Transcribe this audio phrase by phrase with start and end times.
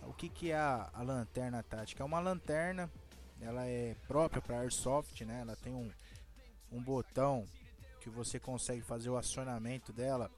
[0.07, 2.03] O que, que é a, a lanterna tática?
[2.03, 2.91] É uma lanterna,
[3.41, 5.41] ela é própria para airsoft, né?
[5.41, 5.91] Ela tem um,
[6.71, 7.47] um botão
[8.01, 10.31] que você consegue fazer o acionamento dela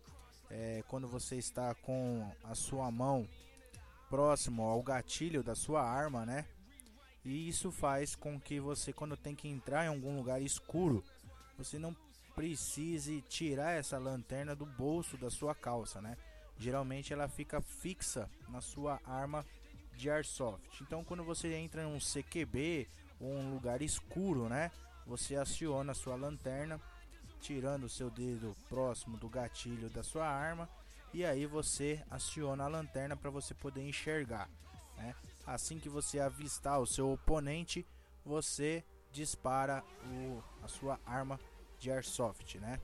[0.50, 3.28] é, quando você está com a sua mão
[4.08, 6.46] próximo ao gatilho da sua arma, né?
[7.24, 11.02] E isso faz com que você, quando tem que entrar em algum lugar escuro,
[11.58, 11.94] você não
[12.36, 16.16] precise tirar essa lanterna do bolso da sua calça, né?
[16.58, 19.44] Geralmente ela fica fixa na sua arma
[19.96, 20.82] de airsoft.
[20.82, 22.88] Então quando você entra em um CQB
[23.20, 24.70] ou um lugar escuro, né,
[25.06, 26.80] você aciona a sua lanterna,
[27.40, 30.68] tirando o seu dedo próximo do gatilho da sua arma
[31.12, 34.50] e aí você aciona a lanterna para você poder enxergar.
[34.96, 35.14] Né?
[35.46, 37.86] Assim que você avistar o seu oponente,
[38.24, 41.40] você dispara o, a sua arma
[41.78, 42.80] de airsoft, né?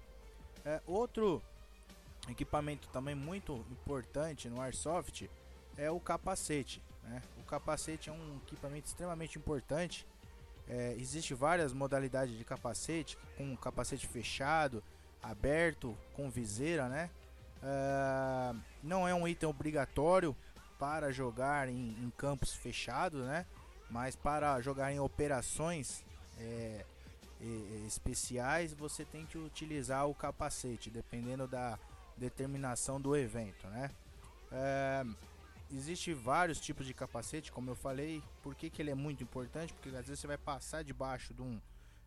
[0.64, 1.42] É, outro
[2.30, 5.28] equipamento também muito importante no Airsoft
[5.76, 6.82] é o capacete.
[7.02, 7.22] Né?
[7.38, 10.06] O capacete é um equipamento extremamente importante.
[10.68, 14.82] É, Existem várias modalidades de capacete, com capacete fechado,
[15.22, 17.10] aberto, com viseira, né?
[17.62, 20.36] É, não é um item obrigatório
[20.78, 23.46] para jogar em, em, campos fechados, né?
[23.90, 26.04] Mas para jogar em operações
[26.38, 26.84] é,
[27.86, 31.78] especiais, você tem que utilizar o capacete, dependendo da,
[32.22, 33.90] determinação do evento, né?
[34.52, 35.04] É,
[35.70, 38.22] existe vários tipos de capacete, como eu falei.
[38.42, 39.72] Por que, que ele é muito importante?
[39.72, 41.60] Porque às vezes você vai passar debaixo de um,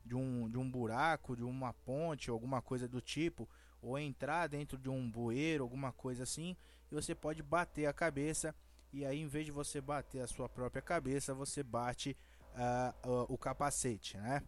[0.06, 3.48] de um, de um buraco, de uma ponte, alguma coisa do tipo,
[3.82, 6.56] ou entrar dentro de um bueiro, alguma coisa assim,
[6.90, 8.56] e você pode bater a cabeça.
[8.94, 12.16] E aí, em vez de você bater a sua própria cabeça, você bate
[12.56, 14.42] uh, uh, o capacete, né?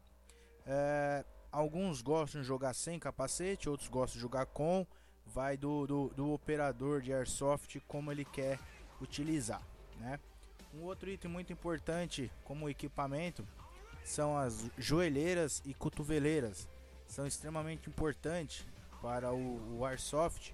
[0.62, 4.88] Uh, alguns gostam de jogar sem capacete, outros gostam de jogar com
[5.34, 8.60] vai do, do, do, operador de airsoft como ele quer
[9.02, 9.62] utilizar,
[10.00, 10.20] né?
[10.74, 13.48] Um outro item muito importante como equipamento
[14.04, 16.68] são as joelheiras e cotoveleiras.
[17.08, 18.66] São extremamente importantes
[19.02, 20.54] para o, o airsoft,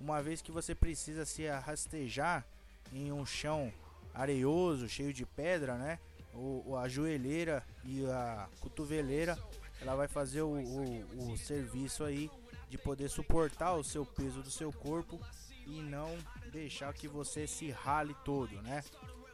[0.00, 2.44] uma vez que você precisa se rastejar
[2.92, 3.72] em um chão
[4.14, 5.98] areioso, cheio de pedra, né?
[6.32, 9.36] O, a joelheira e a cotoveleira
[9.80, 12.30] ela vai fazer o, o, o serviço aí
[12.70, 15.20] de poder suportar o seu peso do seu corpo
[15.66, 16.16] e não
[16.52, 18.82] deixar que você se rale todo, né?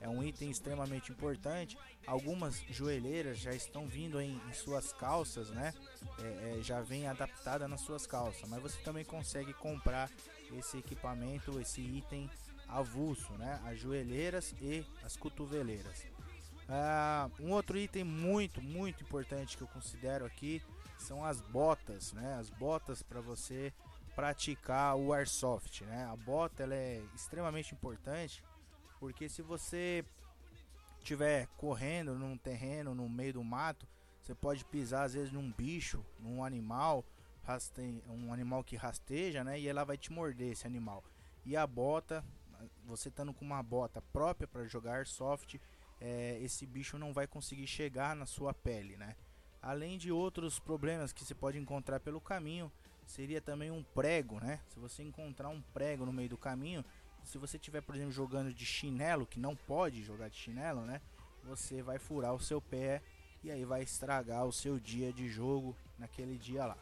[0.00, 1.76] É um item extremamente importante.
[2.06, 5.74] Algumas joelheiras já estão vindo em, em suas calças, né?
[6.18, 10.10] É, é, já vem adaptada nas suas calças, mas você também consegue comprar
[10.56, 12.30] esse equipamento, esse item
[12.68, 13.60] avulso, né?
[13.66, 16.06] As joelheiras e as cotoveleiras.
[16.68, 20.62] Ah, um outro item muito, muito importante que eu considero aqui
[20.98, 22.36] são as botas, né?
[22.38, 23.72] As botas para você
[24.14, 26.04] praticar o airsoft, né?
[26.06, 28.42] A bota ela é extremamente importante
[28.98, 30.04] porque se você
[30.98, 33.86] estiver correndo num terreno no meio do mato,
[34.22, 37.04] você pode pisar às vezes num bicho, num animal,
[37.44, 38.02] raste...
[38.08, 39.60] um animal que rasteja, né?
[39.60, 41.04] E ela vai te morder esse animal.
[41.44, 42.24] E a bota,
[42.84, 45.60] você estando com uma bota própria para jogar airsoft,
[46.00, 49.14] é, esse bicho não vai conseguir chegar na sua pele, né?
[49.66, 52.70] Além de outros problemas que se pode encontrar pelo caminho,
[53.04, 54.60] seria também um prego, né?
[54.68, 56.84] Se você encontrar um prego no meio do caminho,
[57.24, 61.00] se você estiver, por exemplo, jogando de chinelo, que não pode jogar de chinelo, né?
[61.42, 63.02] Você vai furar o seu pé
[63.42, 66.78] e aí vai estragar o seu dia de jogo naquele dia lá.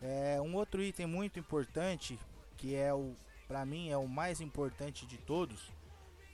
[0.00, 2.18] É, um outro item muito importante,
[2.56, 3.14] que é o,
[3.46, 5.70] para mim é o mais importante de todos,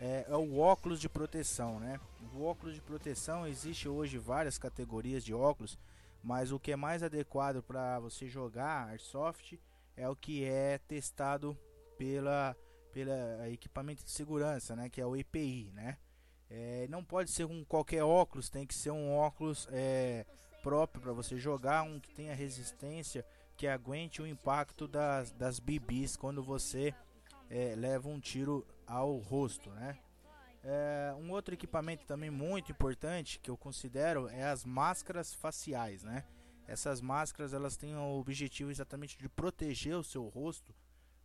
[0.00, 2.00] é, é, o óculos de proteção, né?
[2.35, 5.79] O óculos de proteção existe hoje várias categorias de óculos,
[6.23, 9.59] mas o que é mais adequado para você jogar airsoft
[9.97, 11.56] é o que é testado
[11.97, 12.56] pela
[12.93, 15.97] pela equipamento de segurança, né, que é o EPI, né?
[16.50, 20.27] É, não pode ser um qualquer óculos, tem que ser um óculos é,
[20.62, 23.25] próprio para você jogar, um que tenha resistência,
[23.56, 26.95] que aguente o impacto das, das BBs quando você
[27.49, 29.99] é, leva um tiro ao rosto, né?
[30.64, 36.25] É, um outro equipamento também muito importante que eu considero é as máscaras faciais, né?
[36.67, 40.73] Essas máscaras elas têm o objetivo exatamente de proteger o seu rosto,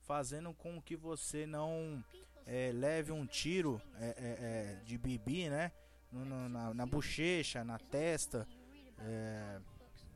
[0.01, 2.03] fazendo com que você não
[2.45, 5.71] é, leve um tiro é, é, é de bibi, né?
[6.11, 8.47] No, no, na, na, bochecha, na testa,
[8.97, 9.59] é,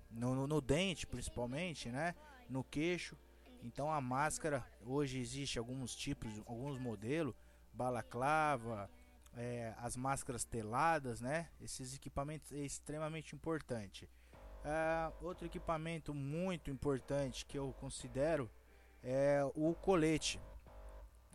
[0.10, 2.16] no, no, dente principalmente, né?
[2.50, 3.16] No queixo.
[3.62, 7.36] Então a máscara hoje existe alguns tipos, alguns modelos,
[7.74, 8.90] balaclava,
[9.36, 11.50] é, as máscaras teladas, né?
[11.60, 14.10] Esses equipamentos é extremamente importante.
[15.22, 18.50] outro equipamento muito importante que eu considero
[19.04, 20.40] é o colete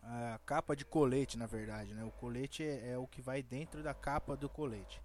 [0.06, 2.05] a capa de colete, na verdade, né?
[2.05, 5.02] O colete é, é, o que vai dentro da capa do colete.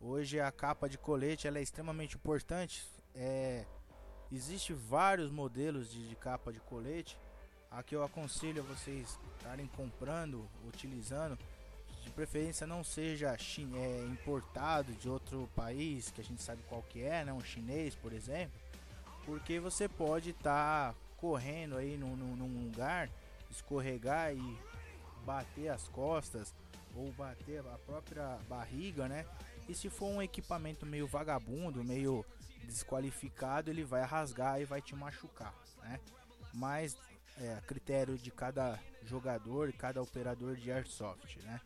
[0.00, 2.86] Hoje a capa de colete ela é extremamente importante.
[3.14, 3.66] É,
[4.32, 7.16] existe vários modelos de, de capa de colete.
[7.70, 11.38] A que eu aconselho a vocês estarem comprando, utilizando,
[12.02, 13.36] de preferência não seja
[13.76, 17.32] é, importado de outro país que a gente sabe qual que é, né?
[17.32, 18.58] Um chinês, por exemplo,
[19.26, 23.10] porque você pode estar tá correndo aí num, num lugar
[23.50, 24.58] escorregar e
[25.26, 26.54] bater as costas
[26.94, 29.26] ou bater a própria barriga, né?
[29.68, 32.24] E se for um equipamento meio vagabundo, meio
[32.68, 35.98] desqualificado, ele vai rasgar e vai te machucar, né?
[36.54, 36.96] Mas
[37.38, 41.60] é a critério de cada jogador cada operador de airsoft, né?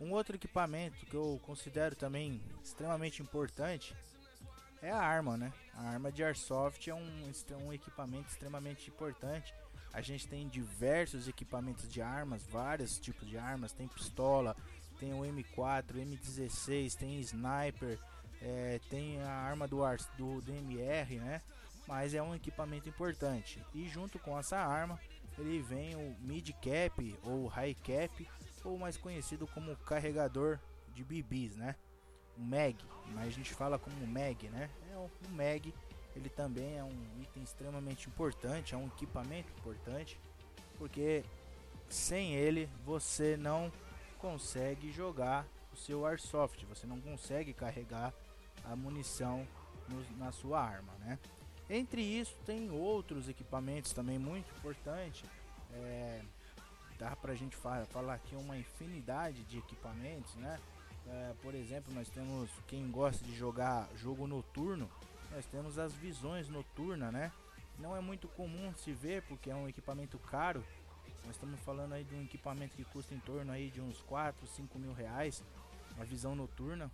[0.00, 3.96] Um outro equipamento que eu considero também extremamente importante
[4.80, 5.52] é a arma, né?
[5.74, 7.32] A arma de airsoft é um,
[7.64, 9.54] um equipamento extremamente importante
[9.92, 14.56] a gente tem diversos equipamentos de armas, vários tipos de armas, tem pistola,
[14.98, 17.98] tem o M4, M16, tem sniper,
[18.42, 19.78] é, tem a arma do,
[20.16, 21.42] do DMR, né?
[21.86, 23.64] Mas é um equipamento importante.
[23.74, 24.98] E junto com essa arma,
[25.38, 28.28] ele vem o mid cap ou high cap,
[28.64, 30.58] ou mais conhecido como carregador
[30.94, 31.76] de BBs, né?
[32.36, 32.76] O mag,
[33.14, 34.70] mas a gente fala como mag, né?
[34.92, 35.72] É o mag
[36.14, 40.18] ele também é um item extremamente importante, é um equipamento importante,
[40.76, 41.24] porque
[41.88, 43.72] sem ele você não
[44.18, 48.12] consegue jogar o seu airsoft, você não consegue carregar
[48.64, 49.46] a munição
[49.88, 51.18] no, na sua arma, né?
[51.68, 55.24] Entre isso tem outros equipamentos também muito importantes.
[55.72, 56.20] É,
[56.98, 60.58] dá pra gente falar, falar aqui uma infinidade de equipamentos, né?
[61.06, 64.88] É, por exemplo, nós temos quem gosta de jogar jogo noturno,
[65.30, 67.32] nós temos as visões noturnas, né?
[67.78, 70.62] Não é muito comum se ver porque é um equipamento caro.
[71.24, 74.46] Nós estamos falando aí de um equipamento que custa em torno aí de uns 4,
[74.46, 75.42] 5 mil reais.
[75.98, 76.90] A visão noturna,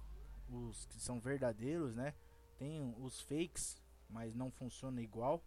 [0.50, 2.15] os que são verdadeiros, né?
[2.59, 5.43] Tem os fakes, mas não funciona igual.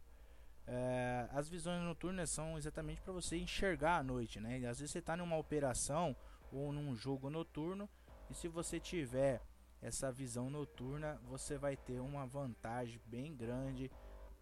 [0.67, 4.57] É, as visões noturnas são exatamente para você enxergar à noite, né?
[4.67, 6.15] às vezes você está numa operação
[6.51, 7.89] ou num jogo noturno
[8.29, 9.41] e se você tiver
[9.81, 13.91] essa visão noturna, você vai ter uma vantagem bem grande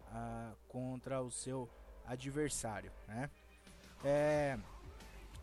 [0.02, 1.68] uh, contra o seu
[2.04, 3.30] adversário, né?
[4.04, 4.58] É,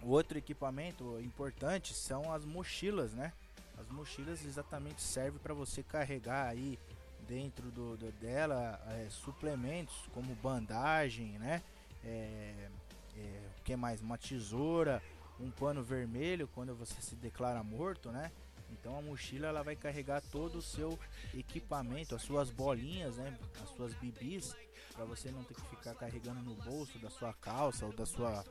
[0.03, 3.33] outro equipamento importante são as mochilas, né?
[3.77, 6.79] As mochilas exatamente servem para você carregar aí
[7.27, 11.61] dentro do, do dela é, suplementos como bandagem, né?
[12.03, 12.69] É,
[13.17, 14.01] é, o que mais?
[14.01, 15.01] Uma tesoura,
[15.39, 18.31] um pano vermelho quando você se declara morto, né?
[18.71, 20.97] Então a mochila ela vai carregar todo o seu
[21.33, 24.55] equipamento, as suas bolinhas, né, as suas bibis,
[24.97, 28.43] para você não ter que ficar carregando no bolso da sua calça ou da sua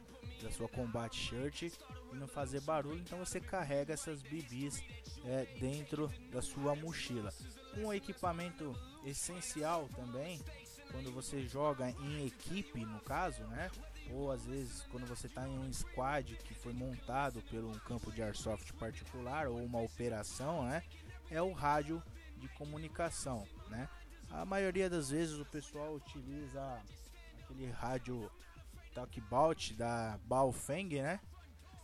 [0.42, 1.72] da sua combat shirt e
[2.14, 3.00] não fazer barulho.
[3.00, 4.82] Então você carrega essas bibis
[5.24, 7.32] é, dentro da sua mochila.
[7.76, 8.74] Um equipamento
[9.04, 10.40] essencial também
[10.92, 13.70] quando você joga em equipe, no caso, né?
[14.12, 18.12] ou às vezes quando você está em um squad que foi montado pelo um campo
[18.12, 20.82] de airsoft particular ou uma operação, né,
[21.30, 22.02] é o rádio
[22.36, 23.88] de comunicação, né?
[24.30, 26.82] A maioria das vezes o pessoal utiliza
[27.40, 28.30] aquele rádio
[28.94, 31.20] talkbaut da Baofeng, né?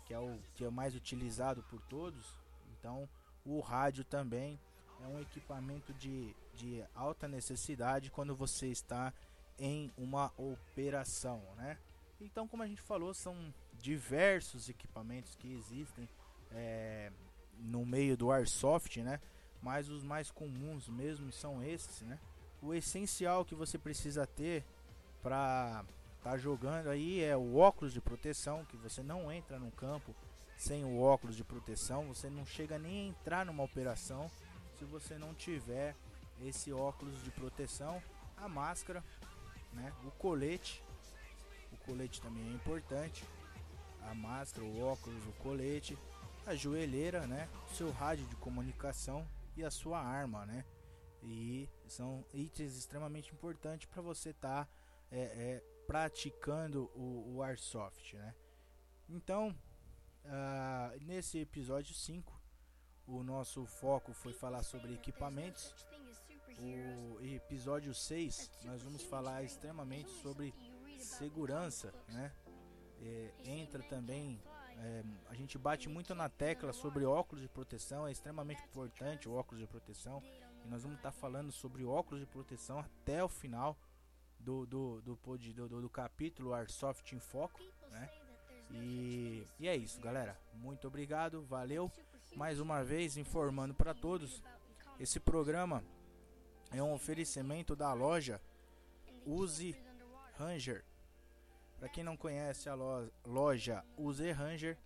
[0.06, 2.38] Que é o que é mais utilizado por todos.
[2.78, 3.08] Então,
[3.44, 4.58] o rádio também
[5.00, 9.12] é um equipamento de, de alta necessidade quando você está
[9.58, 11.78] em uma operação, né?
[12.20, 16.08] Então, como a gente falou, são diversos equipamentos que existem
[16.52, 17.12] é,
[17.58, 19.20] no meio do Airsoft, né?
[19.61, 22.18] Mas os mais comuns mesmo são esses, né?
[22.62, 24.64] O essencial que você precisa ter
[25.21, 25.85] para
[26.23, 30.14] tá jogando aí é o óculos de proteção, que você não entra no campo
[30.57, 34.31] sem o óculos de proteção, você não chega nem a entrar numa operação
[34.78, 35.97] se você não tiver
[36.40, 38.00] esse óculos de proteção,
[38.37, 39.02] a máscara,
[39.73, 40.83] né, o colete,
[41.73, 43.25] o colete também é importante,
[44.09, 45.99] a máscara, o óculos, o colete,
[46.47, 49.26] a joelheira, né, seu rádio de comunicação
[49.57, 50.64] e a sua arma, né,
[51.23, 54.71] e são itens extremamente importantes para você estar tá,
[55.11, 58.35] é, é, praticando o, o Airsoft, né.
[59.09, 59.55] Então,
[60.25, 62.41] uh, nesse episódio 5,
[63.07, 65.75] o nosso foco foi falar sobre equipamentos.
[66.59, 70.55] O episódio 6, nós vamos falar extremamente sobre
[70.99, 72.33] segurança, né?
[73.00, 74.41] É, entra também,
[74.79, 79.33] é, a gente bate muito na tecla sobre óculos de proteção, é extremamente importante o
[79.33, 80.23] óculos de proteção.
[80.64, 83.76] E nós vamos estar tá falando sobre óculos de proteção até o final
[84.38, 88.11] do, do, do, do, do, do capítulo Airsoft em Foco, né?
[88.71, 90.38] E, e é isso, galera.
[90.54, 91.90] Muito obrigado, valeu.
[92.35, 94.42] Mais uma vez informando para todos,
[94.99, 95.85] esse programa
[96.71, 98.40] é um oferecimento da loja
[99.26, 99.76] Use
[100.38, 100.85] Ranger.
[101.78, 102.75] Para quem não conhece a
[103.26, 104.78] loja Use Ranger,